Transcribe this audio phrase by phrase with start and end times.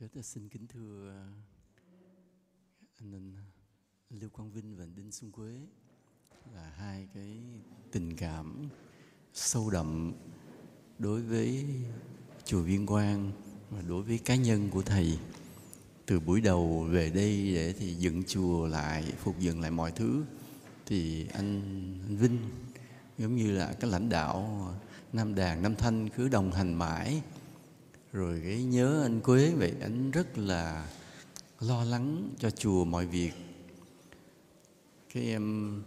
[0.00, 1.12] Chết xin kính thưa
[2.98, 5.60] anh, anh Lưu Quang Vinh và anh Đinh Xuân Quế
[6.54, 7.38] là hai cái
[7.92, 8.68] tình cảm
[9.32, 10.12] sâu đậm
[10.98, 11.64] đối với
[12.44, 13.32] chùa Viên Quang
[13.70, 15.18] và đối với cá nhân của thầy.
[16.06, 20.24] Từ buổi đầu về đây để thì dựng chùa lại phục dựng lại mọi thứ
[20.86, 21.62] thì anh,
[22.06, 22.38] anh Vinh
[23.18, 24.74] giống như là cái lãnh đạo
[25.12, 27.22] Nam Đàn Nam Thanh cứ đồng hành mãi
[28.16, 30.88] rồi cái nhớ anh Quế vậy, anh rất là
[31.60, 33.32] lo lắng cho chùa mọi việc.
[35.14, 35.82] Cái em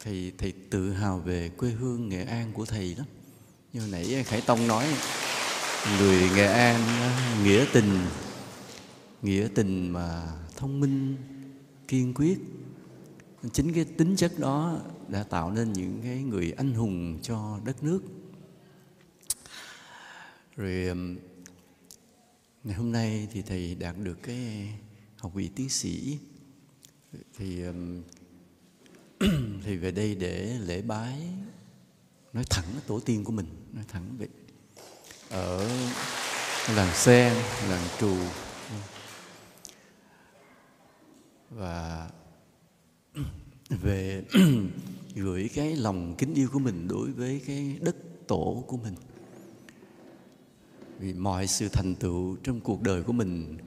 [0.00, 3.06] thầy thầy tự hào về quê hương Nghệ An của thầy lắm
[3.72, 4.86] như nãy Khải Tông nói,
[5.98, 6.80] người Nghệ An
[7.44, 8.00] nghĩa tình
[9.22, 10.22] nghĩa tình mà
[10.56, 11.16] thông minh,
[11.88, 12.38] kiên quyết.
[13.52, 17.82] Chính cái tính chất đó đã tạo nên những cái người anh hùng cho đất
[17.82, 18.00] nước
[20.58, 20.96] rồi
[22.64, 24.68] ngày hôm nay thì thầy đạt được cái
[25.16, 26.18] học vị tiến sĩ.
[27.38, 27.62] Thì
[29.64, 31.18] thì về đây để lễ bái,
[32.32, 34.28] nói thẳng tổ tiên của mình, nói thẳng vậy
[35.30, 35.68] ở
[36.74, 37.32] làng sen,
[37.68, 38.16] làng trù.
[41.50, 42.10] Và
[43.70, 44.24] về
[45.14, 48.94] gửi cái lòng kính yêu của mình đối với cái đất tổ của mình
[50.98, 53.58] vì mọi sự thành tựu trong cuộc đời của mình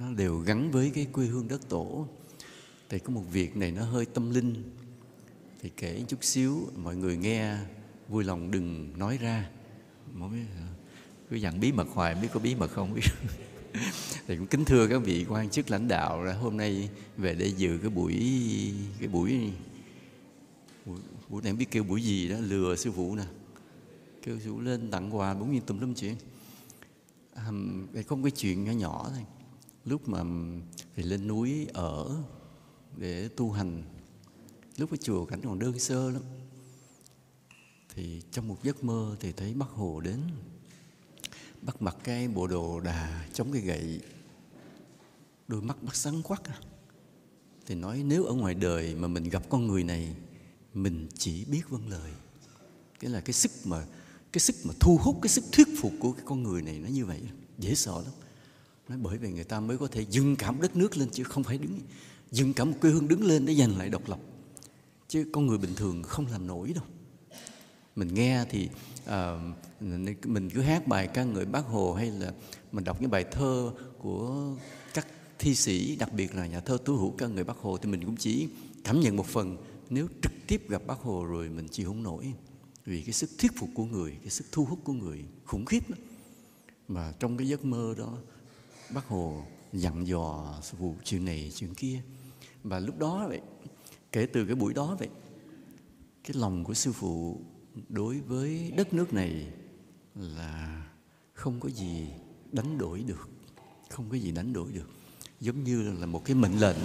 [0.00, 2.06] nó đều gắn với cái quê hương đất tổ.
[2.88, 4.62] Thì có một việc này nó hơi tâm linh.
[5.62, 7.56] Thì kể chút xíu mọi người nghe
[8.08, 9.50] vui lòng đừng nói ra.
[10.12, 10.66] Mỗi ờ,
[11.30, 12.94] cứ dặn bí mật hoài biết có bí mật không?
[12.94, 13.02] Biết.
[14.26, 17.46] Thì cũng kính thưa các vị quan chức lãnh đạo là hôm nay về để
[17.46, 18.14] dự cái buổi
[18.98, 19.52] cái buổi
[20.86, 23.24] buổi, buổi này biết kêu buổi gì đó lừa sư phụ nè.
[24.22, 26.14] Kêu sư phụ lên tặng quà đúng như tùm lum chuyện
[27.34, 27.50] à,
[28.06, 29.24] không cái chuyện nhỏ nhỏ thôi.
[29.84, 30.22] Lúc mà
[30.96, 32.22] thì lên núi ở
[32.96, 33.82] để tu hành
[34.76, 36.22] lúc ở chùa cảnh còn đơn sơ lắm.
[37.94, 40.20] Thì trong một giấc mơ thì thấy bác hồ đến
[41.62, 44.00] bắt mặc cái bộ đồ đà chống cái gậy.
[45.48, 46.58] Đôi mắt bắt sáng quắc à.
[47.66, 50.16] thì nói nếu ở ngoài đời mà mình gặp con người này
[50.74, 52.12] mình chỉ biết vâng lời.
[53.00, 53.86] Cái là cái sức mà
[54.32, 56.88] cái sức mà thu hút cái sức thuyết phục của cái con người này nó
[56.88, 57.20] như vậy
[57.58, 58.12] dễ sợ lắm.
[58.88, 61.44] Nói bởi vì người ta mới có thể dừng cảm đất nước lên chứ không
[61.44, 61.80] phải đứng
[62.30, 64.18] dừng cảm quê hương đứng lên để giành lại độc lập.
[65.08, 66.84] Chứ con người bình thường không làm nổi đâu.
[67.96, 68.68] Mình nghe thì
[69.04, 69.12] uh,
[70.26, 72.32] mình cứ hát bài ca ngợi bác hồ hay là
[72.72, 74.54] mình đọc những bài thơ của
[74.94, 75.06] các
[75.38, 78.04] thi sĩ đặc biệt là nhà thơ tú hữu ca ngợi bác hồ thì mình
[78.04, 78.48] cũng chỉ
[78.84, 79.56] cảm nhận một phần
[79.90, 82.32] nếu trực tiếp gặp bác hồ rồi mình chịu không nổi
[82.90, 85.90] vì cái sức thuyết phục của người, cái sức thu hút của người khủng khiếp
[85.90, 85.96] đó.
[86.88, 88.18] mà trong cái giấc mơ đó,
[88.94, 92.00] bác hồ dặn dò vụ chuyện này, chuyện kia.
[92.64, 93.40] Và lúc đó vậy,
[94.12, 95.08] kể từ cái buổi đó vậy,
[96.24, 97.40] cái lòng của sư phụ
[97.88, 99.46] đối với đất nước này
[100.14, 100.84] là
[101.34, 102.06] không có gì
[102.52, 103.28] đánh đổi được,
[103.90, 104.90] không có gì đánh đổi được.
[105.40, 106.78] Giống như là một cái mệnh lệnh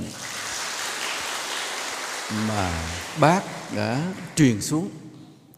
[2.48, 3.44] mà bác
[3.76, 4.90] đã truyền xuống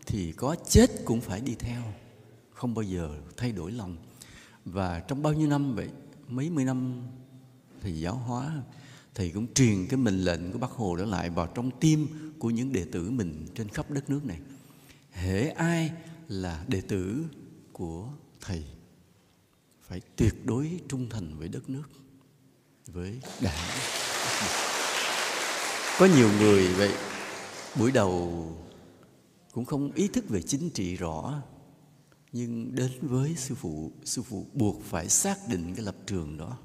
[0.08, 1.82] thì có chết cũng phải đi theo,
[2.54, 3.98] không bao giờ thay đổi lòng.
[4.66, 5.90] Và trong bao nhiêu năm, vậy
[6.28, 7.08] mấy mươi năm
[7.82, 8.62] thì giáo hóa,
[9.16, 12.08] thầy cũng truyền cái mệnh lệnh của bác hồ đó lại vào trong tim
[12.40, 14.40] của những đệ tử mình trên khắp đất nước này.
[15.12, 15.92] Hễ ai
[16.28, 17.26] là đệ tử
[17.74, 18.10] của
[18.42, 18.64] thầy,
[19.88, 21.90] phải tuyệt đối trung thành với đất nước,
[22.88, 23.70] với đảng.
[26.00, 26.92] Có nhiều người, vậy,
[27.80, 28.67] buổi đầu
[29.58, 31.42] cũng không ý thức về chính trị rõ.
[32.32, 36.58] Nhưng đến với sư phụ sư phụ buộc phải xác định cái lập trường đó.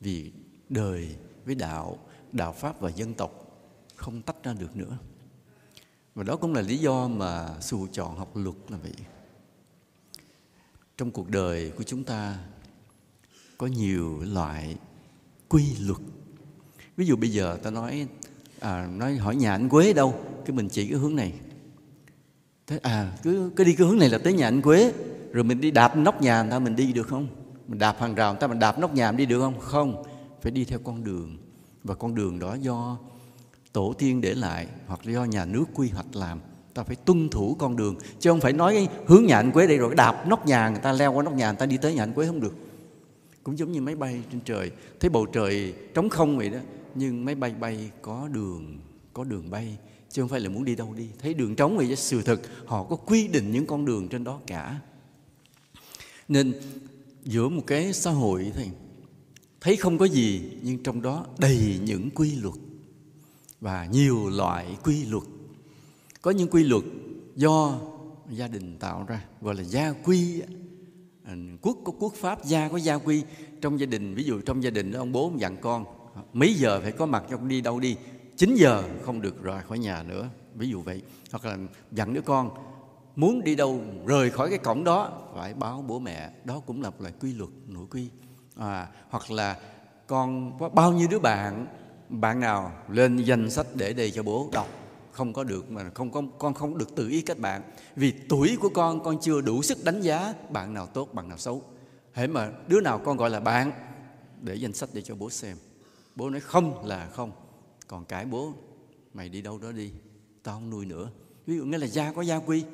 [0.00, 0.32] Vì
[0.68, 1.98] đời với đạo
[2.32, 3.32] đạo pháp và dân tộc
[3.96, 4.98] không tách ra được nữa.
[6.14, 8.94] Và đó cũng là lý do mà sư phụ chọn học luật là vậy.
[10.96, 12.44] Trong cuộc đời của chúng ta
[13.58, 14.76] có nhiều loại
[15.48, 16.00] quy luật.
[16.96, 18.08] Ví dụ bây giờ ta nói
[18.60, 21.40] à, nói hỏi nhà anh quế đâu cái mình chỉ cái hướng này
[22.70, 24.92] thế à cứ cứ đi cái hướng này là tới nhà anh quế,
[25.32, 27.26] rồi mình đi đạp nóc nhà người ta, mình đi được không?
[27.68, 29.60] Mình đạp hàng rào người ta, mình đạp nóc nhà mình đi được không?
[29.60, 30.02] Không,
[30.42, 31.36] phải đi theo con đường.
[31.84, 32.98] Và con đường đó do
[33.72, 36.40] tổ tiên để lại, hoặc do nhà nước quy hoạch làm.
[36.74, 39.66] Ta phải tuân thủ con đường, chứ không phải nói cái hướng nhà anh quế
[39.66, 41.94] đây rồi đạp nóc nhà người ta, leo qua nóc nhà người ta, đi tới
[41.94, 42.54] nhà anh quế không được.
[43.42, 44.70] Cũng giống như máy bay trên trời.
[45.00, 46.58] Thấy bầu trời trống không vậy đó,
[46.94, 48.78] nhưng máy bay bay có đường
[49.12, 49.78] có đường bay
[50.10, 51.08] chứ không phải là muốn đi đâu đi.
[51.18, 54.40] Thấy đường trống thì sự thực họ có quy định những con đường trên đó
[54.46, 54.80] cả.
[56.28, 56.60] Nên
[57.24, 58.64] giữa một cái xã hội thì
[59.60, 62.54] thấy không có gì, nhưng trong đó đầy những quy luật
[63.60, 65.24] và nhiều loại quy luật.
[66.22, 66.84] Có những quy luật
[67.36, 67.80] do
[68.30, 70.42] gia đình tạo ra, gọi là gia quy
[71.24, 73.22] à, quốc có quốc pháp, gia có gia quy.
[73.60, 75.84] Trong gia đình, ví dụ trong gia đình ông bố dặn con,
[76.32, 77.96] mấy giờ phải có mặt cho con đi đâu đi?
[78.40, 78.82] 9 giờ.
[79.02, 80.28] Không được rời khỏi nhà nữa.
[80.54, 81.02] Ví dụ vậy.
[81.30, 81.58] Hoặc là
[81.92, 82.50] dặn đứa con
[83.16, 85.12] muốn đi đâu rời khỏi cái cổng đó?
[85.34, 86.30] Phải báo bố mẹ.
[86.44, 88.08] Đó cũng là một loại quy luật nội quy.
[88.56, 89.56] À, hoặc là
[90.06, 91.66] con có bao nhiêu đứa bạn
[92.08, 94.68] bạn nào lên danh sách để đây cho bố đọc?
[95.12, 97.62] Không có được mà không có con không được tự ý kết bạn.
[97.96, 101.38] Vì tuổi của con con chưa đủ sức đánh giá bạn nào tốt bạn nào
[101.38, 101.62] xấu.
[102.12, 103.72] Hễ mà đứa nào con gọi là bạn
[104.40, 105.56] để danh sách để cho bố xem.
[106.16, 107.32] Bố nói không là không
[107.90, 108.52] còn cãi bố
[109.14, 109.90] mày đi đâu đó đi
[110.42, 111.10] tao không nuôi nữa.
[111.46, 112.64] Ví dụ nghĩa là gia có gia quy.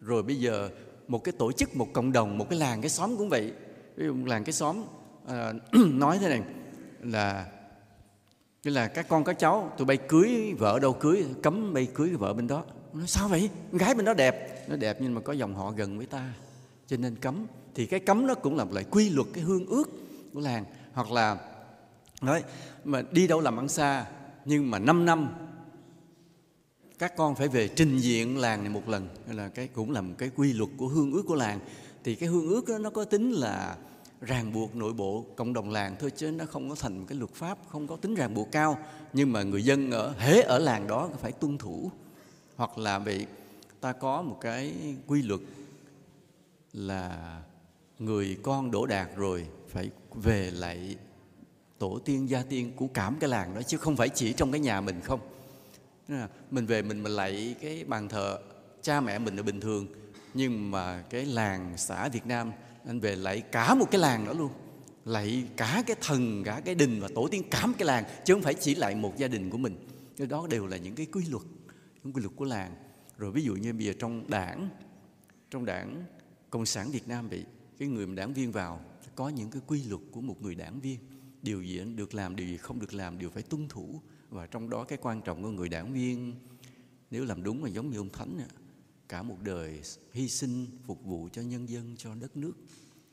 [0.00, 0.70] Rồi bây giờ
[1.08, 3.52] một cái tổ chức một cộng đồng một cái làng cái xóm cũng vậy.
[3.96, 4.82] Ví dụ làng cái xóm
[5.26, 6.42] à, nói thế này
[7.02, 7.46] là
[8.62, 12.10] cái là các con các cháu tụi bay cưới vợ đâu cưới cấm bay cưới
[12.10, 12.64] vợ bên đó.
[12.92, 13.50] Nói sao vậy?
[13.72, 14.64] Gái bên đó đẹp.
[14.68, 16.32] Nó đẹp nhưng mà có dòng họ gần với ta
[16.86, 17.46] cho nên cấm.
[17.74, 19.90] Thì cái cấm nó cũng là một loại quy luật cái hương ước
[20.34, 20.64] của làng.
[20.92, 21.36] Hoặc là
[22.20, 22.42] nói
[22.84, 24.06] mà đi đâu làm ăn xa
[24.50, 25.28] nhưng mà 5 năm
[26.98, 29.08] các con phải về trình diện làng này một lần.
[29.26, 31.60] Nên là cái cũng là một cái quy luật của hương ước của làng.
[32.04, 33.76] Thì cái hương ước đó, nó có tính là
[34.20, 37.18] ràng buộc nội bộ cộng đồng làng thôi chứ nó không có thành một cái
[37.18, 38.78] luật pháp không có tính ràng buộc cao.
[39.12, 41.90] Nhưng mà người dân ở hễ ở làng đó phải tuân thủ.
[42.56, 43.26] Hoặc là bị
[43.80, 44.74] ta có một cái
[45.06, 45.40] quy luật
[46.72, 47.40] là
[47.98, 50.96] người con đổ đạt rồi phải về lại
[51.80, 54.60] tổ tiên gia tiên của cảm cái làng đó, chứ không phải chỉ trong cái
[54.60, 55.20] nhà mình không.
[56.50, 58.38] Mình về mình mình lạy cái bàn thờ,
[58.82, 59.86] cha mẹ mình là bình thường,
[60.34, 62.52] nhưng mà cái làng xã Việt Nam,
[62.86, 64.50] anh về lạy cả một cái làng đó luôn.
[65.04, 68.34] Lạy cả cái thần, cả cái đình và tổ tiên cả một cái làng, chứ
[68.34, 69.86] không phải chỉ lại một gia đình của mình.
[70.16, 71.42] Cái đó đều là những cái quy luật,
[72.04, 72.74] những quy luật của làng.
[73.18, 74.68] Rồi ví dụ như bây giờ trong đảng
[75.50, 76.04] trong đảng
[76.50, 77.44] cộng sản Việt Nam bị
[77.78, 78.80] cái người mà đảng viên vào,
[79.14, 80.98] có những cái quy luật của một người đảng viên
[81.42, 84.00] điều gì được làm, điều gì không được làm đều phải tuân thủ.
[84.28, 86.34] Và trong đó cái quan trọng của người đảng viên,
[87.10, 88.40] nếu làm đúng là giống như ông thánh
[89.08, 89.80] cả một đời
[90.12, 92.52] hy sinh phục vụ cho nhân dân, cho đất nước,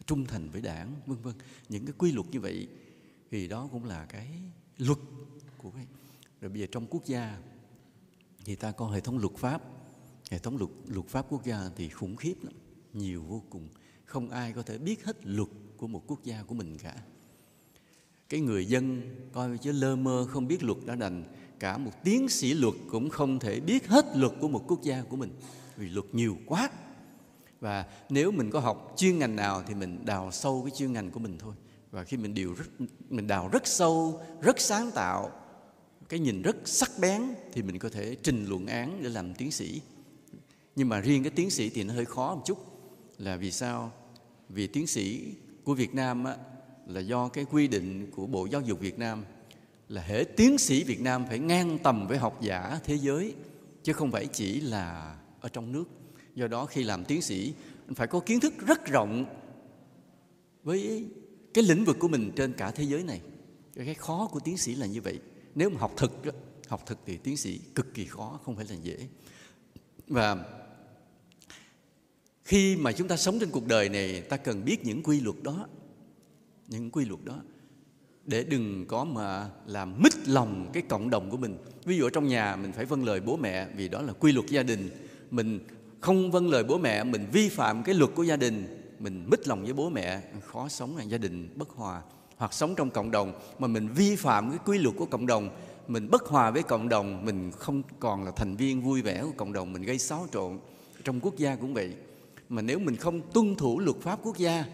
[0.06, 1.33] trung thành với đảng, vân vân.
[1.69, 2.68] Những cái quy luật như vậy
[3.31, 4.27] thì đó cũng là cái
[4.77, 5.00] luật
[5.57, 5.85] của cái
[6.41, 7.41] rồi bây giờ trong quốc gia
[8.45, 9.62] thì ta có hệ thống luật pháp.
[10.31, 12.53] Hệ thống luật luật pháp quốc gia thì khủng khiếp lắm,
[12.94, 13.69] nhiều vô cùng.
[14.06, 17.03] Không ai có thể biết hết luật của một quốc gia của mình cả
[18.29, 19.01] cái người dân
[19.33, 21.24] coi chứ lơ mơ không biết luật đã đành.
[21.59, 25.03] Cả một tiến sĩ luật cũng không thể biết hết luật của một quốc gia
[25.03, 25.31] của mình.
[25.77, 26.69] Vì luật nhiều quá.
[27.59, 31.12] Và nếu mình có học chuyên ngành nào thì mình đào sâu cái chuyên ngành
[31.12, 31.56] của mình thôi.
[31.91, 32.68] Và khi mình điều rất
[33.09, 35.31] mình đào rất sâu rất sáng tạo
[36.09, 37.21] cái nhìn rất sắc bén
[37.53, 39.81] thì mình có thể trình luận án để làm tiến sĩ.
[40.75, 42.57] Nhưng mà riêng cái tiến sĩ thì nó hơi khó một chút.
[43.18, 43.91] Là vì sao?
[44.50, 45.33] Vì tiến sĩ
[45.63, 46.35] của Việt Nam á,
[46.88, 49.24] là do cái quy định của Bộ Giáo dục Việt Nam
[49.89, 53.34] là hệ tiến sĩ Việt Nam phải ngang tầm với học giả thế giới
[53.84, 55.86] chứ không phải chỉ là ở trong nước.
[56.36, 57.54] Do đó khi làm tiến sĩ
[57.95, 59.25] phải có kiến thức rất rộng
[60.64, 61.06] với
[61.54, 63.21] cái lĩnh vực của mình trên cả thế giới này.
[63.76, 65.19] Cái khó của tiến sĩ là như vậy.
[65.56, 66.11] Nếu mà học thực
[66.68, 68.97] học thực thì tiến sĩ cực kỳ khó, không phải là dễ.
[70.07, 70.45] Và
[72.44, 75.35] khi mà chúng ta sống trên cuộc đời này ta cần biết những quy luật
[75.44, 75.68] đó
[76.68, 77.36] những quy luật đó.
[78.26, 81.57] Để đừng có mà làm mít lòng cái cộng đồng của mình.
[81.86, 84.31] Ví dụ ở trong nhà mình phải vâng lời bố mẹ vì đó là quy
[84.31, 84.90] luật gia đình.
[85.31, 85.59] Mình
[86.00, 88.83] không vâng lời bố mẹ, mình vi phạm cái luật của gia đình.
[89.00, 92.02] Mình mít lòng với bố mẹ, khó sống là gia đình bất hòa.
[92.38, 95.50] Hoặc sống trong cộng đồng mà mình vi phạm cái quy luật của cộng đồng,
[95.88, 99.33] mình bất hòa với cộng đồng, mình không còn là thành viên vui vẻ của
[99.38, 100.59] cộng đồng, mình gây xáo trộn.
[101.04, 101.94] Trong quốc gia cũng vậy.
[102.50, 104.66] Mà nếu mình không tuân thủ luật pháp quốc gia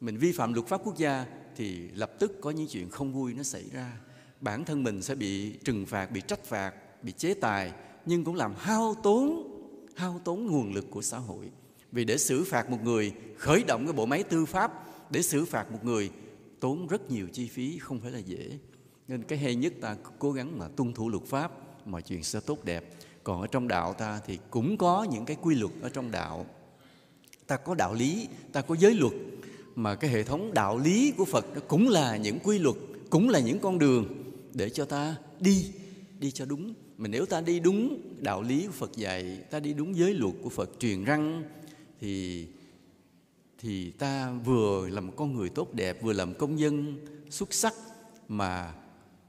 [0.00, 1.26] mình vi phạm luật pháp quốc gia
[1.56, 3.92] thì lập tức có những chuyện không vui nó xảy ra.
[4.40, 7.72] Bản thân mình sẽ bị trừng phạt, bị trách phạt, bị chế tài,
[8.06, 9.46] nhưng cũng làm hao tốn
[9.94, 11.50] hao tốn nguồn lực của xã hội.
[11.92, 14.72] Vì để xử phạt một người khởi động cái bộ máy tư pháp,
[15.10, 16.10] để xử phạt một người
[16.60, 18.58] tốn rất nhiều chi phí, không phải là dễ.
[19.08, 21.52] Nên cái hay nhất ta cố gắng mà tuân thủ luật pháp,
[21.86, 22.94] mọi chuyện sẽ tốt đẹp.
[23.24, 26.46] Còn ở trong đạo ta thì cũng có những cái quy luật ở trong đạo.
[27.46, 29.12] Ta có đạo lý, ta có giới luật
[29.82, 32.76] mà cái hệ thống đạo lý của Phật nó cũng là những quy luật,
[33.10, 34.06] cũng là những con đường
[34.54, 35.72] để cho ta đi,
[36.18, 36.74] đi cho đúng.
[36.98, 40.34] Mà nếu ta đi đúng đạo lý của Phật dạy, ta đi đúng giới luật
[40.42, 41.42] của Phật truyền răng
[42.00, 42.46] thì
[43.58, 47.74] thì ta vừa là một con người tốt đẹp vừa làm công dân xuất sắc
[48.28, 48.74] mà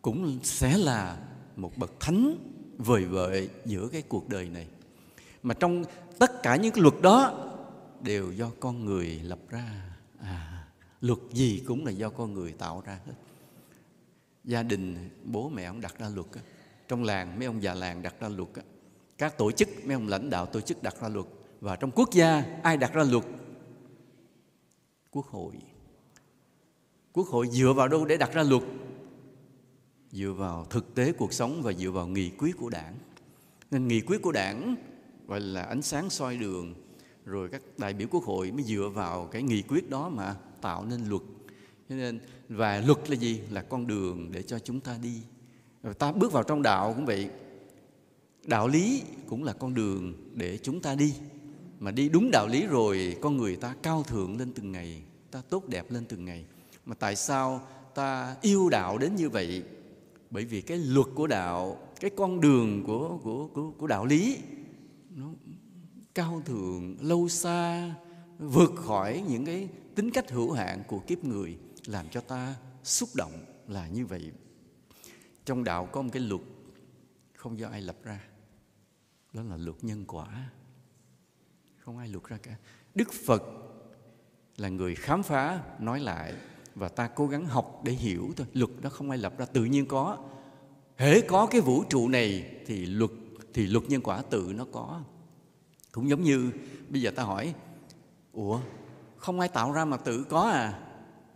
[0.02, 1.18] cũng sẽ là
[1.56, 2.36] một bậc thánh
[2.78, 4.68] vời vợi giữa cái cuộc đời này
[5.44, 5.84] mà trong
[6.20, 7.48] tất cả những cái luật đó
[8.04, 9.91] đều do con người lập ra
[10.22, 10.68] à,
[11.02, 13.14] luật gì cũng là do con người tạo ra hết.
[14.44, 16.28] Gia đình bố mẹ ông đặt ra luật
[16.88, 18.50] trong làng mấy ông già làng đặt ra luật
[19.22, 21.26] các tổ chức mấy ông lãnh đạo tổ chức đặt ra luật.
[21.60, 23.24] Và trong quốc gia ai đặt ra luật?
[25.12, 25.54] Quốc hội.
[27.14, 28.64] Quốc hội dựa vào đâu để đặt ra luật?
[30.12, 32.96] Dựa vào thực tế cuộc sống và dựa vào nghị quyết của đảng.
[33.72, 34.76] Nên nghị quyết của đảng
[35.28, 36.74] gọi là ánh sáng soi đường
[37.26, 40.86] rồi các đại biểu quốc hội mới dựa vào cái nghị quyết đó mà tạo
[40.86, 41.22] nên luật.
[41.90, 43.42] Cho nên và luật là gì?
[43.52, 45.22] Là con đường để cho chúng ta đi.
[45.84, 47.30] Rồi ta bước vào trong đạo cũng vậy.
[48.46, 51.14] Đạo lý cũng là con đường để chúng ta đi.
[51.80, 55.42] Mà đi đúng đạo lý rồi con người ta cao thượng lên từng ngày ta
[55.50, 56.46] tốt đẹp lên từng ngày.
[56.86, 59.64] Mà tại sao ta yêu đạo đến như vậy?
[60.30, 64.38] Bởi vì cái luật của đạo cái con đường của của của, của đạo lý
[65.16, 65.30] nó
[66.16, 67.96] cao thượng, lâu xa,
[68.40, 73.10] vượt khỏi những cái tính cách hữu hạn của kiếp người làm cho ta xúc
[73.16, 74.32] động là như vậy.
[75.46, 76.42] Trong đạo có một cái luật,
[77.36, 78.20] không do ai lập ra,
[79.34, 80.50] đó là luật nhân quả.
[81.78, 82.56] Không ai luật ra cả.
[82.96, 83.44] Đức phật
[84.58, 86.34] là người khám phá, nói lại,
[86.76, 88.48] và ta cố gắng học để hiểu thôi.
[88.54, 90.18] Luật đó không ai lập ra, tự nhiên có.
[90.98, 93.12] Hễ có cái vũ trụ này thì luật
[93.54, 95.04] thì luật nhân quả tự nó có
[95.92, 96.52] cũng giống như
[96.90, 97.54] bây giờ ta hỏi,
[98.34, 98.60] ủa,
[99.18, 100.80] không ai tạo ra mà tự có à?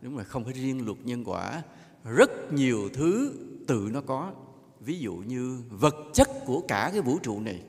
[0.01, 1.63] Đúng rồi, không phải riêng luật nhân quả.
[2.03, 3.33] Rất nhiều thứ
[3.67, 4.33] tự nó có.
[4.79, 7.63] Ví dụ như vật chất của cả cái vũ trụ này,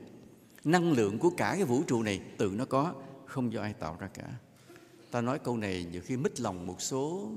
[0.63, 2.93] năng lượng của cả cái vũ trụ này, tự nó có,
[3.25, 4.29] không do ai tạo ra cả.
[5.11, 7.31] Ta nói câu này nhiều khi mít lòng một số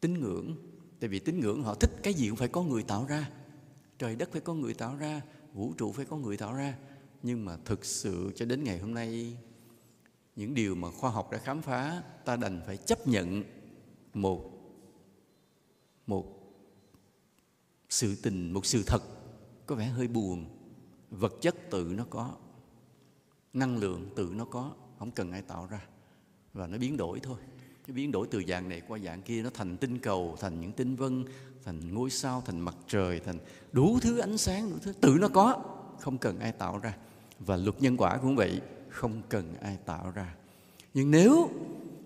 [0.00, 0.56] tín ngưỡng,
[1.00, 3.28] tại vì tín ngưỡng họ thích cái gì cũng phải có người tạo ra.
[3.98, 5.20] Trời đất phải có người tạo ra,
[5.54, 6.74] vũ trụ phải có người tạo ra
[7.26, 9.36] nhưng mà thực sự cho đến ngày hôm nay,
[10.36, 13.44] những điều mà khoa học đã khám phá, ta đành phải chấp nhận
[14.14, 14.50] một
[16.06, 16.26] một
[17.88, 19.02] sự tình, một sự thật.
[19.66, 20.46] Có vẻ hơi buồn.
[21.10, 22.32] Vật chất tự nó có,
[23.52, 25.86] năng lượng tự nó có, không cần ai tạo ra.
[26.52, 27.38] Và nó biến đổi thôi.
[27.86, 30.72] Cái biến đổi từ dạng này qua dạng kia, nó thành tinh cầu, thành những
[30.72, 31.24] tinh vân,
[31.64, 33.38] thành ngôi sao, thành mặt trời, thành
[33.72, 35.62] đủ thứ ánh sáng, đủ thứ, tự nó có,
[36.00, 36.96] không cần ai tạo ra
[37.38, 40.34] và luật nhân quả cũng vậy, không cần ai tạo ra.
[40.94, 41.50] Nhưng nếu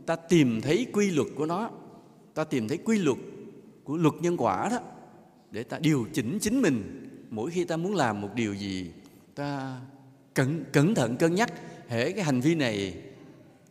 [0.07, 1.71] ta tìm thấy quy luật của nó,
[2.35, 3.19] ta tìm thấy quy luật
[3.85, 4.79] của luật nhân quả đó,
[5.51, 8.91] để ta điều chỉnh chính mình, mỗi khi ta muốn làm một điều gì,
[9.35, 9.81] ta
[10.35, 11.53] cẩn cẩn thận, cân nhắc,
[11.89, 13.03] hễ cái hành vi này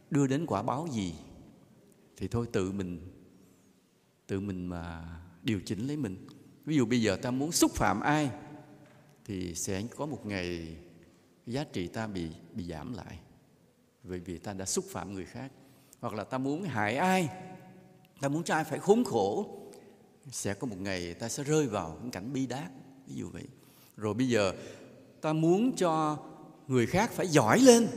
[0.10, 1.14] đưa đến quả báo gì,
[2.18, 3.00] thì thôi tự mình
[4.28, 5.04] tự mình mà
[5.44, 6.28] điều chỉnh lấy mình.
[6.66, 8.30] Ví dụ bây giờ ta muốn xúc phạm ai,
[9.26, 10.76] thì sẽ có một ngày
[11.50, 13.20] giá trị ta bị bị giảm lại
[14.04, 15.52] bởi vì ta đã xúc phạm người khác.
[16.00, 17.30] Hoặc là ta muốn hại ai,
[18.22, 19.58] ta muốn cho ai phải khốn khổ,
[20.32, 22.72] sẽ có một ngày ta sẽ rơi vào những cảnh bi đát.
[23.08, 23.44] Ví dụ vậy.
[23.98, 24.54] Rồi bây giờ
[25.22, 26.18] ta muốn cho
[26.68, 27.88] người khác phải giỏi lên.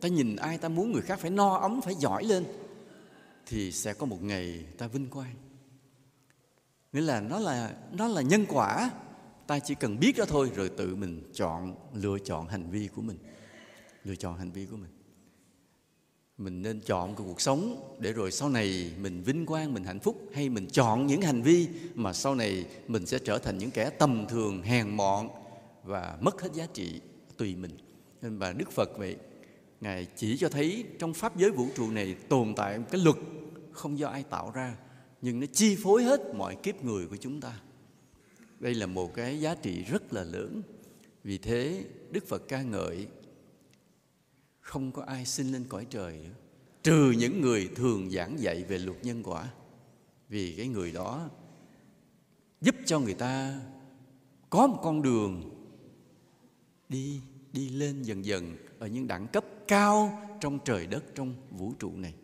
[0.00, 2.44] Ta nhìn ai ta muốn người khác phải no ấm, phải giỏi lên,
[3.46, 5.34] thì sẽ có một ngày ta vinh quang.
[6.92, 8.90] Nghĩa là nó là nó là nhân quả
[9.52, 13.02] ta chỉ cần biết đó thôi, rồi tự mình chọn, lựa chọn hành vi của
[13.02, 13.18] mình.
[14.04, 14.90] Lựa chọn hành vi của mình.
[16.38, 20.00] Mình nên chọn cái cuộc sống để rồi sau này mình vinh quang, mình hạnh
[20.00, 23.70] phúc, hay mình chọn những hành vi mà sau này mình sẽ trở thành những
[23.70, 25.28] kẻ tầm thường, hèn mọn
[25.84, 27.00] và mất hết giá trị
[27.36, 27.72] tùy mình.
[28.22, 29.16] Nên bà đức phật vậy,
[29.80, 33.16] ngài chỉ cho thấy trong pháp giới vũ trụ này tồn tại một cái luật
[33.72, 34.76] không do ai tạo ra,
[35.22, 37.60] nhưng nó chi phối hết mọi kiếp người của chúng ta
[38.62, 40.62] đây là một cái giá trị rất là lớn.
[41.24, 43.06] Vì thế, đức phật ca ngợi,
[44.60, 46.34] không có ai sinh lên cõi trời nữa,
[46.82, 49.52] trừ những người thường giảng dạy về luật nhân quả.
[50.28, 51.30] Vì cái người đó
[52.60, 53.60] giúp cho người ta
[54.50, 55.50] có một con đường
[56.88, 57.20] đi
[57.52, 61.92] đi lên dần dần ở những đẳng cấp cao trong trời đất, trong vũ trụ
[61.96, 62.14] này.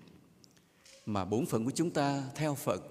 [1.06, 2.82] Mà bổn phận của chúng ta theo Phật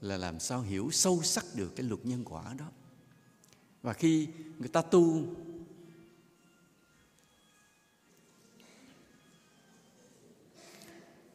[0.00, 2.66] là làm sao hiểu sâu sắc được cái luật nhân quả đó
[3.82, 5.24] và khi người ta tu,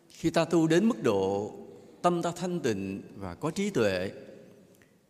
[0.09, 1.55] khi ta tu đến mức độ
[2.01, 4.11] tâm ta thanh tịnh và có trí tuệ,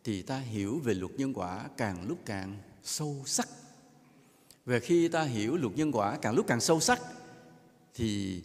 [0.04, 3.48] thì ta hiểu về luật nhân quả càng lúc càng sâu sắc.
[4.66, 7.00] Về khi ta hiểu luật nhân quả càng lúc càng sâu sắc,
[7.94, 8.42] thì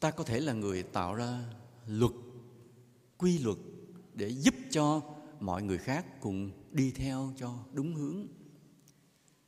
[0.00, 1.38] ta có thể là người tạo ra
[1.86, 2.12] luật,
[3.18, 3.58] quy luật
[4.14, 5.02] để giúp cho
[5.40, 8.26] mọi người khác cùng đi theo cho đúng hướng.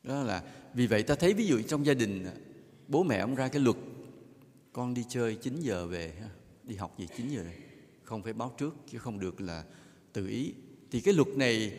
[0.03, 0.43] Đó là
[0.75, 2.27] vì vậy ta thấy ví dụ trong gia đình,
[2.89, 3.77] bố mẹ ông ra cái luật,
[4.73, 6.13] con đi chơi 9 giờ về
[6.65, 7.45] đi học gì 9 giờ?
[8.03, 9.65] Không phải báo trước, chứ không được là
[10.13, 10.55] tự ý.
[10.91, 11.79] Thì cái luật này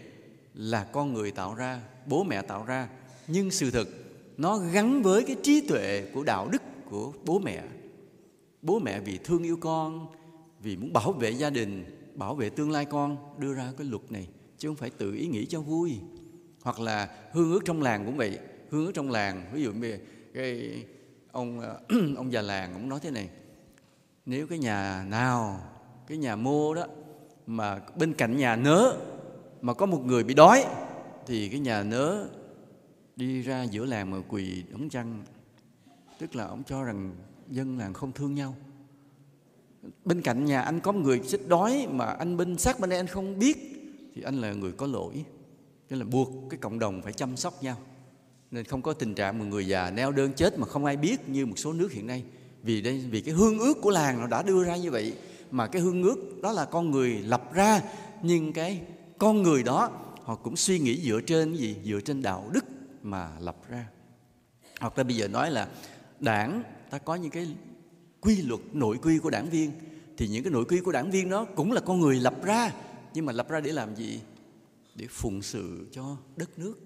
[0.54, 2.90] là con người tạo ra, bố mẹ tạo ra,
[3.28, 3.88] nhưng sự thật
[4.38, 7.64] nó gắn với cái trí tuệ của đạo đức của bố mẹ.
[8.62, 10.08] Bố mẹ vì thương yêu con,
[10.60, 14.12] vì muốn bảo vệ gia đình bảo vệ tương lai con, đưa ra cái luật
[14.12, 16.00] này, chứ không phải tự ý nghĩ cho vui.
[16.62, 18.40] Hoặc là hương ước trong làng cũng vậy.
[18.70, 20.00] Hương ước trong làng, ví dụ như
[20.34, 20.84] cái
[21.32, 21.80] ông ờ,
[22.18, 23.30] ông già làng cũng nói thế này.
[24.26, 25.62] Nếu cái nhà nào,
[26.08, 26.86] cái nhà mô đó
[27.48, 28.98] mà bên cạnh nhà nớ
[29.62, 30.66] mà có một người bị đói,
[31.28, 32.28] thì cái nhà nớ
[33.16, 35.24] đi ra giữa làng mà quỳ đóng chăn
[36.20, 37.16] tức là ông cho rằng
[37.48, 38.56] dân làng không thương nhau
[40.06, 43.08] bên cạnh nhà anh có người chết đói mà anh bên sát bên đây anh
[43.08, 43.58] không biết,
[44.16, 45.26] thì anh là người có lỗi.
[45.90, 47.78] Nên là buộc cái cộng đồng phải chăm sóc nhau.
[48.52, 51.30] Nên không có tình trạng một người già neo đơn chết mà không ai biết
[51.30, 52.24] như một số nước hiện nay.
[52.64, 55.14] Vì đây, vì cái hương ước của làng nó đã đưa ra như vậy,
[55.52, 57.82] mà cái hương ước đó là con người lập ra,
[58.22, 58.82] nhưng cái
[59.18, 59.92] con người đó
[60.24, 61.76] họ cũng suy nghĩ dựa trên gì?
[61.86, 62.66] Dựa trên đạo đức
[63.04, 63.86] mà lập ra.
[64.80, 65.68] Hoặc ta bây giờ nói là
[66.20, 67.48] đảng ta có những cái
[68.22, 69.72] quy luật nội quy của đảng viên,
[70.18, 72.72] thì những cái nội quy của đảng viên đó cũng là con người lập ra.
[73.14, 74.22] Nhưng mà lập ra để làm gì?
[74.96, 76.80] Để phụng sự cho đất nước,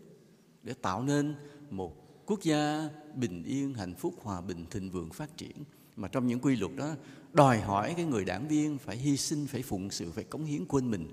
[0.64, 1.36] để tạo nên
[1.70, 5.56] một quốc gia bình yên, hạnh phúc, hòa bình, thịnh vượng, phát triển.
[5.96, 6.96] Mà trong những quy luật đó,
[7.34, 10.66] đòi hỏi cái người đảng viên phải hy sinh, phải phụng sự, phải cống hiến
[10.66, 11.08] quên mình.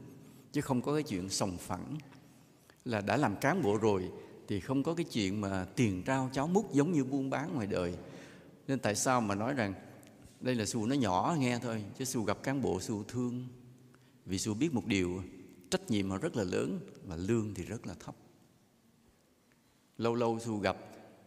[0.52, 1.98] Chứ không có cái chuyện sòng phẳng.
[2.84, 4.10] Là đã làm cán bộ rồi,
[4.48, 7.66] thì không có cái chuyện mà tiền trao, cháo múc giống như buôn bán ngoài
[7.66, 7.94] đời.
[8.68, 9.74] Nên tại sao mà nói rằng
[10.40, 13.49] đây là xu nó nhỏ nghe thôi, chứ xu gặp cán bộ, xu thương.
[14.26, 15.23] Vì xu biết một điều,
[15.71, 18.17] trách nhiệm họ rất là lớn và lương thì rất là thấp.
[19.99, 20.76] Lâu lâu xu gặp,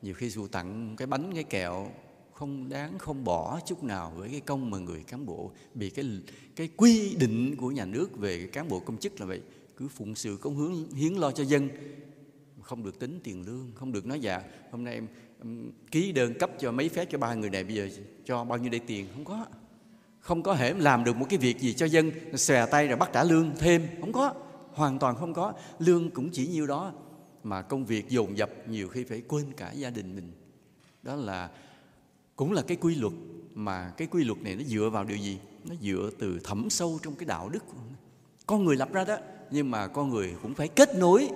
[0.01, 1.91] nhiều khi xu tặng cái bánh, cái kẹo,
[2.33, 5.51] không đáng, không bỏ chút nào với cái công mà người cán bộ.
[5.75, 6.21] Vì cái
[6.55, 9.41] cái quy định của nhà nước về cán bộ công chức là vậy,
[9.77, 11.69] cứ phụng sự công hướng, hiến lo cho dân.
[12.61, 14.41] Không được tính tiền lương, không được nói dạ.
[14.71, 15.07] Hôm nay em
[15.91, 17.89] ký đơn cấp cho mấy phép cho ba người này bây giờ
[18.25, 19.07] cho bao nhiêu đây tiền?
[19.13, 19.45] Không có.
[20.19, 23.09] Không có thể làm được một cái việc gì cho dân xòe tay rồi bắt
[23.13, 23.87] trả lương thêm.
[23.99, 24.33] Không có.
[24.73, 25.53] Hoàn toàn không có.
[25.79, 26.93] Lương cũng chỉ nhiêu đó
[27.43, 30.31] mà công việc dồn dập nhiều khi phải quên cả gia đình mình.
[31.03, 31.49] Đó là,
[32.35, 33.13] cũng là cái quy luật
[33.53, 35.37] mà cái quy luật này nó dựa vào điều gì?
[35.69, 37.63] Nó dựa từ thẩm sâu trong cái đạo đức
[38.45, 39.17] con người lập ra đó,
[39.51, 41.29] nhưng mà con người cũng phải kết nối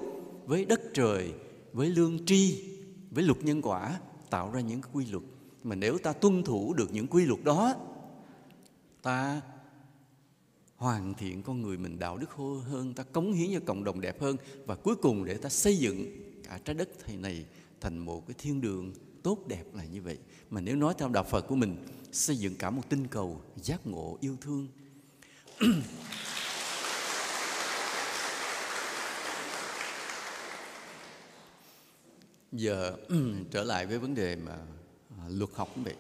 [0.45, 1.33] với đất trời,
[1.73, 2.63] với lương tri
[3.11, 5.23] với luật nhân quả tạo ra những cái quy luật.
[5.63, 7.75] Mà nếu ta tuân thủ được những quy luật đó,
[9.01, 9.41] ta
[10.75, 12.31] hoàn thiện con người mình, đạo đức
[12.65, 15.77] hơn, ta cống hiến cho cộng đồng đẹp hơn, và cuối cùng để ta xây
[15.77, 16.05] dựng
[16.43, 17.45] cả trái đất thầy này
[17.81, 18.93] thành một cái thiên đường
[19.23, 20.17] tốt đẹp là như vậy.
[20.49, 21.77] Mà nếu nói theo đạo Phật của mình,
[22.11, 24.67] xây dựng cả một tinh cầu giác ngộ yêu thương.
[32.51, 32.97] giờ
[33.51, 34.57] trở lại với vấn đề mà
[35.17, 35.95] à, luật học cũng vậy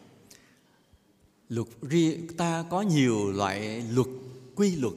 [1.49, 4.07] luật riêng ta có nhiều loại luật
[4.55, 4.93] quy luật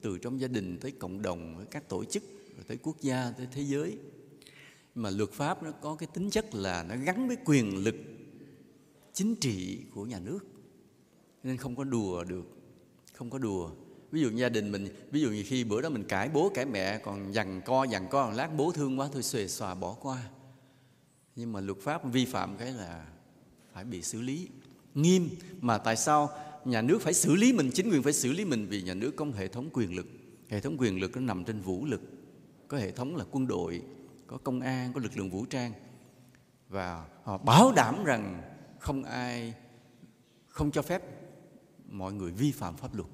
[0.00, 2.22] từ trong gia đình tới cộng đồng tới các tổ chức
[2.66, 3.98] tới quốc gia tới thế giới.
[4.94, 7.94] Mà luật pháp nó có cái tính chất là nó gắn với quyền lực
[9.12, 10.38] chính trị của nhà nước
[11.42, 12.44] nên không có đùa được
[13.12, 13.70] không có đùa.
[14.10, 16.66] Ví dụ gia đình mình ví dụ như khi bữa đó mình cãi bố cãi
[16.66, 20.28] mẹ còn dằn co dằn co lát bố thương quá thôi xuề xòa bỏ qua
[21.36, 23.06] nhưng mà luật pháp vi phạm cái là
[23.72, 24.48] phải bị xử lý.
[24.94, 25.28] Nghiêm,
[25.60, 26.30] mà tại sao
[26.64, 28.66] nhà nước phải xử lý mình, chính quyền phải xử lý mình?
[28.66, 30.06] Vì nhà nước có hệ thống quyền lực.
[30.48, 32.00] Hệ thống quyền lực nó nằm trên vũ lực.
[32.68, 33.82] Có hệ thống là quân đội,
[34.26, 35.72] có công an, có lực lượng vũ trang.
[36.68, 38.42] Và họ bảo đảm rằng
[38.78, 39.54] không ai,
[40.46, 41.02] không cho phép
[41.90, 43.08] mọi người vi phạm pháp luật.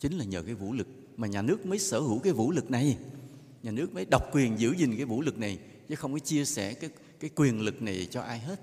[0.00, 2.70] Chính là nhờ cái vũ lực mà nhà nước mới sở hữu cái vũ lực
[2.70, 2.98] này.
[3.62, 6.44] Nhà nước mới độc quyền giữ gìn cái vũ lực này, chứ không có chia
[6.44, 8.60] sẻ cái cái quyền lực này cho ai hết.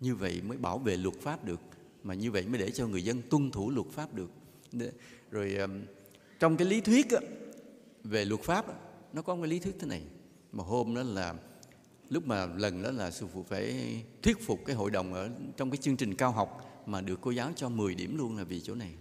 [0.00, 1.60] Như vậy mới bảo vệ luật pháp được,
[2.02, 4.30] mà như vậy mới để cho người dân tuân thủ luật pháp được.
[5.30, 5.56] Rồi
[6.40, 7.06] trong cái lý thuyết
[8.04, 8.66] về luật pháp
[9.12, 10.02] nó có một cái lý thuyết thế này.
[10.52, 11.34] Mà hôm đó là,
[12.10, 15.70] lúc mà lần đó là sư phụ phải thuyết phục cái hội đồng ở trong
[15.70, 18.60] cái chương trình cao học mà được cô giáo cho 10 điểm luôn là vì
[18.60, 18.94] chỗ này.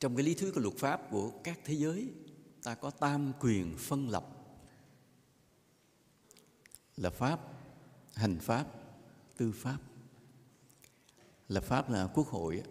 [0.00, 2.08] Trong cái lý thuyết của luật pháp của các thế giới,
[2.62, 4.28] ta có tam quyền phân lập
[6.96, 7.40] là pháp
[8.14, 8.66] hành pháp
[9.36, 9.78] tư pháp.
[11.48, 12.62] Lập pháp là quốc hội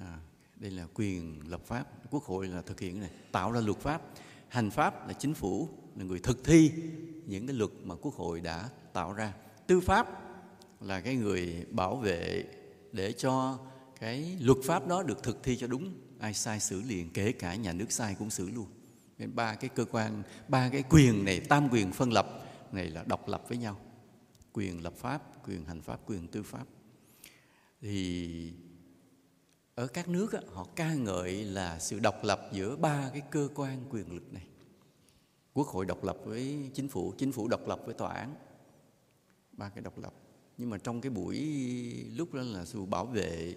[0.00, 0.18] à,
[0.56, 1.84] đây là quyền lập pháp.
[2.10, 4.02] Quốc hội là thực hiện cái này tạo ra luật pháp.
[4.48, 6.72] Hành pháp là chính phủ là người thực thi
[7.26, 9.34] những cái luật mà quốc hội đã tạo ra.
[9.66, 10.06] Tư pháp
[10.80, 12.44] là cái người bảo vệ
[12.92, 13.58] để cho
[14.00, 15.94] cái luật pháp đó được thực thi cho đúng.
[16.18, 18.66] Ai sai xử liền kể cả nhà nước sai cũng xử luôn.
[19.18, 22.37] Nên ba cái cơ quan ba cái quyền này tam quyền phân lập
[22.74, 23.80] này là độc lập với nhau.
[24.52, 26.66] Quyền lập pháp, quyền hành pháp, quyền tư pháp.
[27.80, 28.52] Thì
[29.74, 33.84] ở các nước họ ca ngợi là sự độc lập giữa ba cái cơ quan
[33.90, 34.46] quyền lực này.
[35.54, 38.34] Quốc hội độc lập với chính phủ chính phủ độc lập với tòa án.
[39.52, 40.14] Ba cái độc lập.
[40.58, 41.36] Nhưng mà trong cái buổi
[42.16, 43.56] lúc đó là sự bảo vệ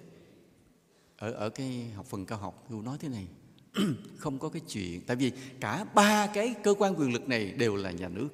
[1.21, 3.27] ở ở cái học phần cao học, tôi nói thế này,
[4.17, 7.75] không có cái chuyện, tại vì cả ba cái cơ quan quyền lực này đều
[7.75, 8.29] là nhà nước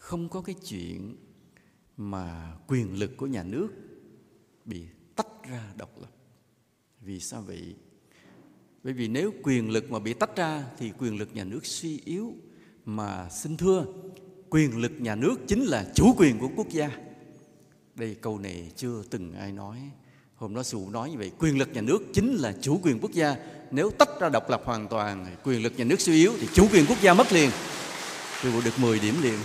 [0.00, 1.16] không có cái chuyện
[1.96, 3.68] mà quyền lực của nhà nước
[4.64, 4.82] bị
[5.16, 6.10] tách ra độc lập.
[7.00, 7.74] Vì sao vậy?
[8.84, 12.00] Bởi vì nếu quyền lực mà bị tách ra thì quyền lực nhà nước suy
[12.04, 12.34] yếu
[12.84, 13.84] mà xin thưa,
[14.50, 16.90] quyền lực nhà nước chính là chủ quyền của quốc gia.
[17.94, 19.78] Đây câu này chưa từng ai nói.
[20.34, 23.12] Hôm đó sụ nói như vậy, quyền lực nhà nước chính là chủ quyền quốc
[23.12, 23.36] gia.
[23.70, 26.68] Nếu tách ra độc lập hoàn toàn, quyền lực nhà nước suy yếu thì chủ
[26.72, 27.50] quyền quốc gia mất liền.
[28.42, 29.38] Tôi được 10 điểm liền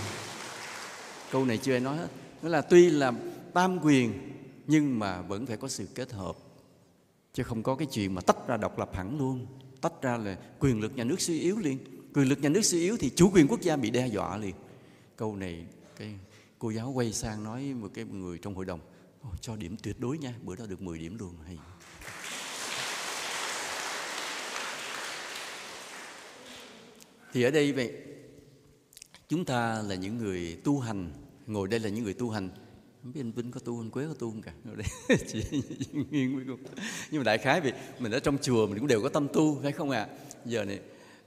[1.36, 2.08] câu này chưa ai nói hết.
[2.42, 3.14] Nghĩa là tuy là
[3.54, 4.32] tam quyền,
[4.68, 6.38] nhưng mà vẫn phải có sự kết hợp,
[7.34, 9.46] chứ không có cái chuyện mà tách ra độc lập hẳn luôn.
[9.82, 11.78] Tách ra là quyền lực nhà nước suy yếu liền.
[12.14, 14.56] Quyền lực nhà nước suy yếu thì chủ quyền quốc gia bị đe dọa liền.
[15.16, 15.66] Câu này,
[15.98, 16.14] cái
[16.60, 18.80] cô giáo quay sang nói một cái người trong hội đồng
[19.42, 21.58] cho điểm tuyệt đối nha, bữa đó được 10 điểm luôn, hay.
[27.34, 27.94] Thì ở đây vậy,
[29.30, 32.50] chúng ta là những người tu hành ngồi đây là những người tu hành.
[33.04, 34.54] Không biết anh Vinh có tu anh Quế có tu không cả?
[34.64, 35.18] Ngồi đây.
[35.28, 35.44] Chỉ
[36.12, 36.56] nghiêng với cô.
[37.12, 39.60] Nhưng mà đại khái vì mình ở trong chùa mình cũng đều có tâm tu,
[39.62, 40.08] phải không ạ?
[40.10, 40.18] À?
[40.46, 40.80] giờ này,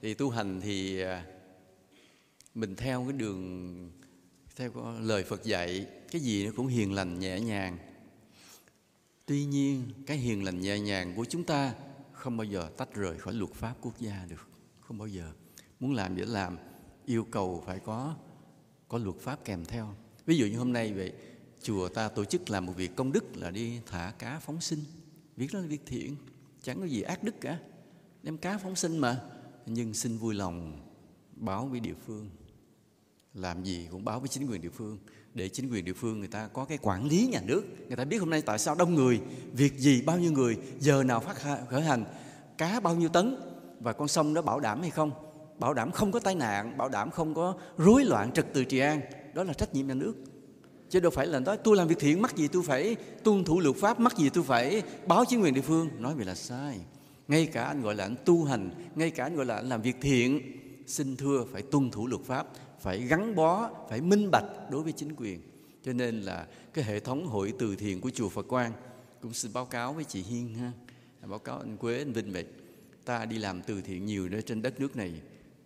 [0.03, 1.25] thì tu hành thì à,
[2.55, 3.91] mình theo cái đường,
[4.57, 7.79] theo lời Phật dạy, cái gì nó cũng hiền lành, nhẹ nhàng.
[9.27, 11.75] Tuy nhiên, cái hiền lành, nhẹ nhàng của chúng ta
[12.13, 14.49] không bao giờ tách rời khỏi luật pháp quốc gia được.
[14.81, 15.33] Không bao giờ.
[15.81, 16.57] Muốn làm gì làm.
[17.07, 18.15] Yêu cầu phải có
[18.89, 19.95] có luật pháp kèm theo
[20.29, 21.13] ví dụ như hôm nay vậy,
[21.63, 24.85] chùa ta tổ chức làm một việc công đức là đi thả cá phóng sinh.
[25.37, 26.17] Việc đó là việc thiện,
[26.63, 27.59] chẳng có gì ác đức cả.
[28.23, 29.21] Đem cá phóng sinh mà,
[29.67, 30.81] nhưng xin vui lòng
[31.37, 32.31] báo với địa phương.
[33.35, 34.99] Làm gì cũng báo với chính quyền địa phương.
[35.35, 37.63] Để chính quyền địa phương người ta có cái quản lý nhà nước.
[37.87, 39.21] Người ta biết hôm nay tại sao đông người,
[39.53, 41.37] việc gì bao nhiêu người, giờ nào phát
[41.69, 42.05] khởi hành,
[42.59, 43.37] cá bao nhiêu tấn,
[43.81, 45.11] và con sông đó bảo đảm hay không?
[45.59, 48.79] Bảo đảm không có tai nạn, bảo đảm không có rối loạn trật tự trị
[48.79, 49.01] an
[49.35, 50.15] đó là trách nhiệm nhà nước.
[50.91, 53.61] Chứ đâu phải là nói, tôi làm việc thiện, mắc gì tôi phải tuân thủ
[53.61, 55.89] luật pháp, mắc gì tôi phải báo chính quyền địa phương.
[55.99, 56.79] Nói vậy là sai.
[57.29, 59.83] Ngay cả anh gọi là anh tu hành, ngay cả anh gọi là anh làm
[59.83, 60.41] việc thiện,
[60.87, 62.47] xin thưa phải tuân thủ luật pháp,
[62.81, 65.41] phải gắn bó, phải minh bạch đối với chính quyền.
[65.85, 68.73] Cho nên là cái hệ thống hội từ thiện của chùa Phật Quang,
[69.23, 70.73] cũng xin báo cáo với chị Hiên ha.
[71.27, 72.47] Báo cáo anh Quế, anh Vinh vậy
[73.05, 75.13] ta đi làm từ thiện nhiều nơi trên đất nước này,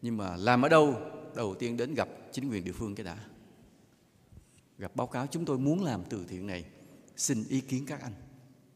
[0.03, 0.97] nhưng mà làm ở đâu?
[1.37, 3.19] Đầu tiên đến gặp chính quyền địa phương cái đã
[4.79, 6.65] gặp báo cáo chúng tôi muốn làm từ thiện này,
[7.17, 8.13] xin ý kiến các anh.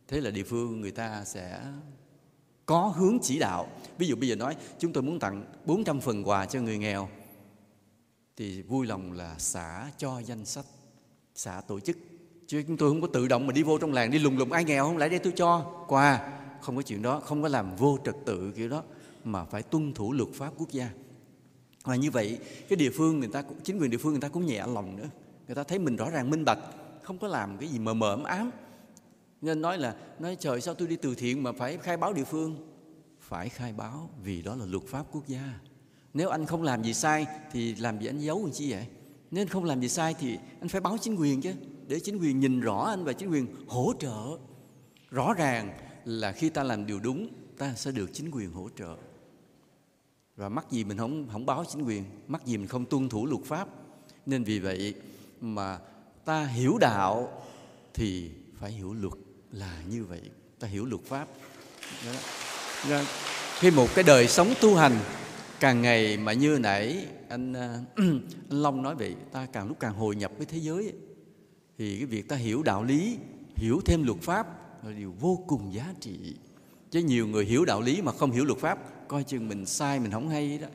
[0.09, 1.61] Thế là địa phương người ta sẽ
[2.67, 3.69] có hướng chỉ đạo.
[3.99, 7.09] Ví dụ bây giờ nói, chúng tôi muốn tặng 400 phần quà cho người nghèo,
[8.37, 10.65] thì vui lòng là xã cho danh sách
[11.35, 11.97] xã tổ chức.
[12.47, 14.53] Chứ chúng tôi không có tự động mà đi vô trong làng đi lùng lùng,
[14.53, 14.97] ai nghèo không?
[14.97, 16.33] Lại đây tôi cho quà.
[16.61, 18.83] Không có chuyện đó, không có làm vô trật tự kiểu đó,
[19.25, 20.91] mà phải tuân thủ luật pháp quốc gia.
[21.85, 24.29] Và như vậy, cái địa phương người ta cũng, chính quyền địa phương người ta
[24.29, 25.09] cũng nhẹ lòng nữa
[25.47, 26.59] người ta thấy mình rõ ràng, minh bạch,
[27.03, 28.51] không có làm cái gì mờ mờ ấm ám.
[29.41, 32.25] Nên nói là, nói trời, sao tôi đi từ thiện mà phải khai báo địa
[32.25, 32.57] phương?
[33.21, 35.61] Phải khai báo vì đó là luật pháp quốc gia.
[36.15, 38.87] Nếu anh không làm gì sai thì làm gì anh giấu làm chi vậy?
[39.31, 41.53] Nên không làm gì sai thì anh phải báo chính quyền chứ.
[41.87, 44.39] Để chính quyền nhìn rõ anh và chính quyền hỗ trợ.
[45.11, 47.29] Rõ ràng là khi ta làm điều đúng,
[47.59, 48.97] ta sẽ được chính quyền hỗ trợ.
[50.37, 53.27] Và mắc gì mình không không báo chính quyền, mắc gì mình không tuân thủ
[53.27, 53.69] luật pháp.
[54.27, 54.95] Nên vì vậy
[55.41, 55.79] mà
[56.25, 57.43] ta hiểu đạo
[57.95, 59.15] thì phải hiểu luật
[59.53, 60.21] là như vậy.
[60.61, 61.29] Ta hiểu luật pháp.
[62.07, 62.13] Đó.
[62.89, 63.07] Dạ.
[63.59, 64.99] khi một cái đời sống tu hành
[65.61, 68.21] càng ngày mà như nãy anh, à, anh
[68.51, 70.93] Long nói vậy ta càng lúc càng hồi nhập với thế giới
[71.79, 73.19] thì cái việc ta hiểu đạo lý
[73.55, 74.47] hiểu thêm luật pháp
[74.85, 76.35] là điều vô cùng giá trị.
[76.91, 80.01] Chứ nhiều người hiểu đạo lý mà không hiểu luật pháp coi chừng mình sai
[80.01, 80.69] mình không hay đó.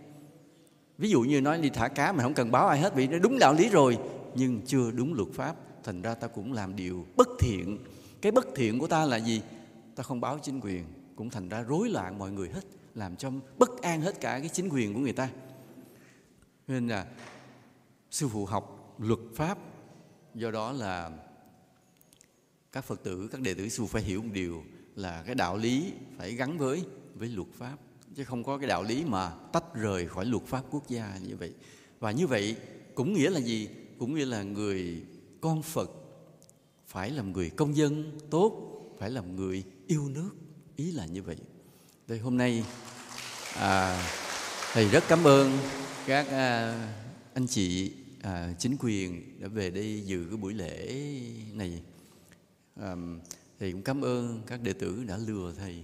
[0.97, 3.17] Ví dụ như nói đi thả cá mà không cần báo ai hết vì nó
[3.19, 3.97] đúng đạo lý rồi
[4.35, 7.77] nhưng chưa đúng luật pháp, thành ra ta cũng làm điều bất thiện.
[8.21, 9.41] Cái bất thiện của ta là gì?
[9.95, 12.65] Ta không báo chính quyền, cũng thành ra rối loạn mọi người hết,
[12.95, 15.29] làm cho bất an hết cả cái chính quyền của người ta.
[16.67, 17.07] Nên là
[18.11, 19.57] sư phụ học luật pháp,
[20.35, 21.11] do đó là
[22.71, 24.63] các phật tử, các đệ tử sư phụ phải hiểu một điều
[24.95, 27.77] là cái đạo lý phải gắn với với luật pháp.
[28.15, 31.35] Chứ không có cái đạo lý mà tách rời khỏi luật pháp quốc gia như
[31.35, 31.53] vậy.
[31.99, 32.55] Và như vậy
[32.95, 33.69] cũng nghĩa là gì?
[34.01, 35.01] Cũng như là người
[35.41, 35.91] con phật
[36.87, 40.29] phải làm người công dân tốt phải làm người yêu nước.
[40.75, 41.35] Ý là như vậy.
[42.07, 42.65] Đây hôm nay
[43.55, 44.03] à,
[44.73, 45.57] thầy rất cảm ơn
[46.07, 46.75] các à,
[47.33, 51.05] anh chị à, chính quyền đã về đây dự cái buổi lễ
[51.53, 51.81] này.
[52.75, 52.95] À,
[53.59, 55.83] thầy cũng cảm ơn các đệ tử đã lừa thầy.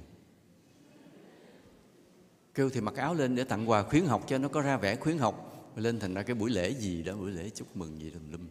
[2.53, 4.95] Kêu thì mặc áo lên để tặng quà khuyến học cho nó có ra vẻ
[4.95, 8.09] khuyến học lên thành ra cái buổi lễ gì đó buổi lễ chúc mừng gì
[8.09, 8.47] tùm lum.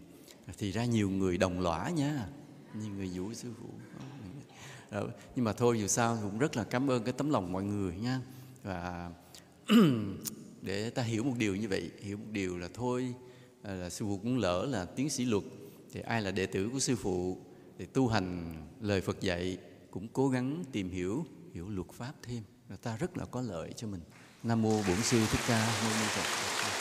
[0.58, 2.26] Thì ra nhiều người đồng lõa nha.
[2.74, 3.68] Nhiều người vũ sư phụ.
[4.90, 7.62] Rồi, nhưng mà thôi dù sao cũng rất là cảm ơn cái tấm lòng mọi
[7.62, 8.20] người nha.
[8.62, 9.10] Và
[10.62, 13.14] để ta hiểu một điều như vậy hiểu một điều là thôi
[13.62, 15.42] à, là sư phụ cũng lỡ là tiến sĩ luật
[15.92, 17.38] thì ai là đệ tử của sư phụ
[17.78, 19.58] thì tu hành lời Phật dạy
[19.90, 22.42] cũng cố gắng tìm hiểu hiểu luật pháp thêm.
[22.68, 24.00] Là ta rất là có lợi cho mình.
[24.42, 26.75] Nam mô bổn sư thích ca mâu ni phật.